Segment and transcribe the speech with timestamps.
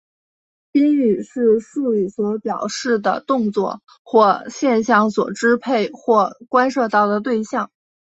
[0.71, 7.69] 宾语是述语所表示的动作或现象所支配或关涉到的对象。